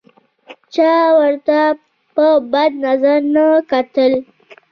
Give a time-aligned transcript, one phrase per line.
[0.73, 1.59] چا ورته
[2.13, 4.11] په بد نظر نه کتل.